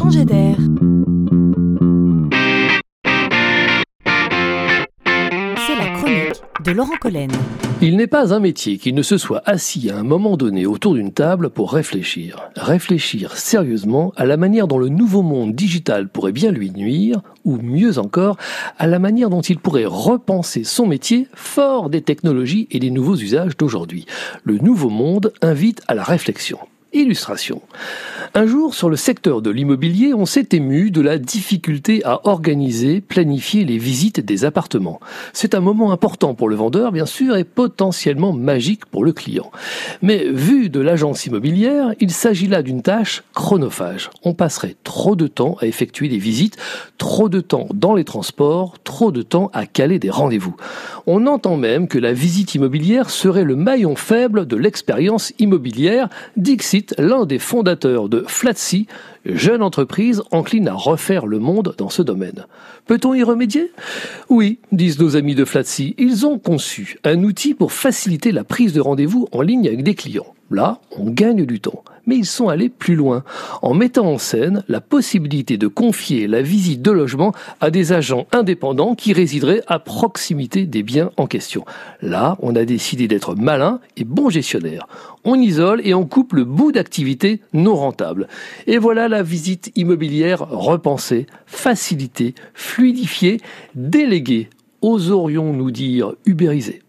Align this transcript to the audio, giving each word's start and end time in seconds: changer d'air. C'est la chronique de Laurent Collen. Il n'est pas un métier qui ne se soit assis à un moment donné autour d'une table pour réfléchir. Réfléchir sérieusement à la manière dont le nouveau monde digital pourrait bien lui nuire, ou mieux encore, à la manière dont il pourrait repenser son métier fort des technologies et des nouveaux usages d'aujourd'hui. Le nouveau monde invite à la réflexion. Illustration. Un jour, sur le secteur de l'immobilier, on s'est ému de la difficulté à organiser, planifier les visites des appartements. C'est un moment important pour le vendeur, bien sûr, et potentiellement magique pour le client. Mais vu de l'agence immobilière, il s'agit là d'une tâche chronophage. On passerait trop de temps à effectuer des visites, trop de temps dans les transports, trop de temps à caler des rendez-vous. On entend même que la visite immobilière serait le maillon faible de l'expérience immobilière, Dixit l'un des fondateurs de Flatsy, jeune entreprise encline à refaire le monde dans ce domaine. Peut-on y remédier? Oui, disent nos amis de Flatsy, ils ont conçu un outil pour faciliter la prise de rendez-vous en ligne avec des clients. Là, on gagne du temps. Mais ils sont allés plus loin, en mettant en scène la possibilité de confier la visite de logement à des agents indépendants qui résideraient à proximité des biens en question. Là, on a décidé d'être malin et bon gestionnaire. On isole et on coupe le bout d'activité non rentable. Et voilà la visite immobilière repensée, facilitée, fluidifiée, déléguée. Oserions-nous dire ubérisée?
changer 0.00 0.24
d'air. 0.24 0.56
C'est 5.66 5.76
la 5.76 5.88
chronique 5.94 6.42
de 6.64 6.72
Laurent 6.72 6.96
Collen. 6.98 7.30
Il 7.82 7.96
n'est 7.96 8.06
pas 8.06 8.32
un 8.32 8.40
métier 8.40 8.78
qui 8.78 8.94
ne 8.94 9.02
se 9.02 9.18
soit 9.18 9.42
assis 9.44 9.90
à 9.90 9.98
un 9.98 10.02
moment 10.02 10.38
donné 10.38 10.64
autour 10.64 10.94
d'une 10.94 11.12
table 11.12 11.50
pour 11.50 11.72
réfléchir. 11.72 12.48
Réfléchir 12.56 13.36
sérieusement 13.36 14.12
à 14.16 14.24
la 14.24 14.38
manière 14.38 14.68
dont 14.68 14.78
le 14.78 14.88
nouveau 14.88 15.20
monde 15.20 15.54
digital 15.54 16.08
pourrait 16.08 16.32
bien 16.32 16.50
lui 16.50 16.70
nuire, 16.70 17.20
ou 17.44 17.58
mieux 17.58 17.98
encore, 17.98 18.38
à 18.78 18.86
la 18.86 18.98
manière 18.98 19.28
dont 19.28 19.42
il 19.42 19.58
pourrait 19.58 19.84
repenser 19.86 20.64
son 20.64 20.86
métier 20.86 21.26
fort 21.34 21.90
des 21.90 22.00
technologies 22.00 22.68
et 22.70 22.78
des 22.78 22.90
nouveaux 22.90 23.16
usages 23.16 23.56
d'aujourd'hui. 23.56 24.06
Le 24.44 24.56
nouveau 24.56 24.88
monde 24.88 25.32
invite 25.42 25.82
à 25.88 25.94
la 25.94 26.04
réflexion. 26.04 26.58
Illustration. 26.92 27.62
Un 28.34 28.46
jour, 28.46 28.74
sur 28.74 28.90
le 28.90 28.96
secteur 28.96 29.42
de 29.42 29.50
l'immobilier, 29.50 30.14
on 30.14 30.26
s'est 30.26 30.48
ému 30.52 30.90
de 30.90 31.00
la 31.00 31.18
difficulté 31.18 32.04
à 32.04 32.26
organiser, 32.28 33.00
planifier 33.00 33.64
les 33.64 33.78
visites 33.78 34.20
des 34.20 34.44
appartements. 34.44 35.00
C'est 35.32 35.54
un 35.54 35.60
moment 35.60 35.92
important 35.92 36.34
pour 36.34 36.48
le 36.48 36.56
vendeur, 36.56 36.92
bien 36.92 37.06
sûr, 37.06 37.36
et 37.36 37.44
potentiellement 37.44 38.32
magique 38.32 38.86
pour 38.86 39.04
le 39.04 39.12
client. 39.12 39.50
Mais 40.02 40.28
vu 40.30 40.68
de 40.68 40.80
l'agence 40.80 41.26
immobilière, 41.26 41.92
il 42.00 42.10
s'agit 42.10 42.46
là 42.46 42.62
d'une 42.62 42.82
tâche 42.82 43.24
chronophage. 43.34 44.10
On 44.24 44.34
passerait 44.34 44.76
trop 44.84 45.16
de 45.16 45.26
temps 45.26 45.56
à 45.60 45.66
effectuer 45.66 46.08
des 46.08 46.18
visites, 46.18 46.56
trop 46.98 47.28
de 47.28 47.40
temps 47.40 47.66
dans 47.72 47.94
les 47.94 48.04
transports, 48.04 48.78
trop 48.84 49.12
de 49.12 49.22
temps 49.22 49.50
à 49.52 49.66
caler 49.66 49.98
des 49.98 50.10
rendez-vous. 50.10 50.56
On 51.06 51.26
entend 51.26 51.56
même 51.56 51.88
que 51.88 51.98
la 51.98 52.12
visite 52.12 52.54
immobilière 52.54 53.10
serait 53.10 53.44
le 53.44 53.56
maillon 53.56 53.96
faible 53.96 54.46
de 54.46 54.56
l'expérience 54.56 55.32
immobilière, 55.38 56.08
Dixit 56.36 56.79
l'un 56.98 57.26
des 57.26 57.38
fondateurs 57.38 58.08
de 58.08 58.24
Flatsy, 58.26 58.86
jeune 59.24 59.62
entreprise 59.62 60.22
encline 60.30 60.68
à 60.68 60.74
refaire 60.74 61.26
le 61.26 61.38
monde 61.38 61.74
dans 61.78 61.90
ce 61.90 62.02
domaine. 62.02 62.46
Peut-on 62.86 63.14
y 63.14 63.22
remédier? 63.22 63.72
Oui, 64.28 64.58
disent 64.72 64.98
nos 64.98 65.16
amis 65.16 65.34
de 65.34 65.44
Flatsy, 65.44 65.94
ils 65.98 66.26
ont 66.26 66.38
conçu 66.38 66.98
un 67.04 67.22
outil 67.22 67.54
pour 67.54 67.72
faciliter 67.72 68.32
la 68.32 68.44
prise 68.44 68.72
de 68.72 68.80
rendez-vous 68.80 69.28
en 69.32 69.42
ligne 69.42 69.68
avec 69.68 69.82
des 69.82 69.94
clients. 69.94 70.34
Là, 70.50 70.80
on 70.98 71.10
gagne 71.10 71.46
du 71.46 71.60
temps. 71.60 71.84
Mais 72.06 72.16
ils 72.16 72.26
sont 72.26 72.48
allés 72.48 72.70
plus 72.70 72.96
loin, 72.96 73.22
en 73.62 73.72
mettant 73.72 74.06
en 74.06 74.18
scène 74.18 74.64
la 74.68 74.80
possibilité 74.80 75.58
de 75.58 75.68
confier 75.68 76.26
la 76.26 76.42
visite 76.42 76.82
de 76.82 76.90
logement 76.90 77.32
à 77.60 77.70
des 77.70 77.92
agents 77.92 78.26
indépendants 78.32 78.94
qui 78.96 79.12
résideraient 79.12 79.62
à 79.68 79.78
proximité 79.78 80.66
des 80.66 80.82
biens 80.82 81.10
en 81.18 81.26
question. 81.26 81.64
Là, 82.02 82.36
on 82.40 82.56
a 82.56 82.64
décidé 82.64 83.06
d'être 83.06 83.36
malin 83.36 83.80
et 83.96 84.04
bon 84.04 84.28
gestionnaire. 84.28 84.88
On 85.24 85.36
isole 85.36 85.82
et 85.86 85.94
on 85.94 86.06
coupe 86.06 86.32
le 86.32 86.44
bout 86.44 86.72
d'activité 86.72 87.42
non 87.52 87.76
rentable. 87.76 88.26
Et 88.66 88.78
voilà 88.78 89.06
la 89.06 89.22
visite 89.22 89.70
immobilière 89.76 90.48
repensée, 90.48 91.26
facilitée, 91.46 92.34
fluidifiée, 92.54 93.40
déléguée. 93.74 94.48
Oserions-nous 94.82 95.70
dire 95.70 96.14
ubérisée? 96.24 96.82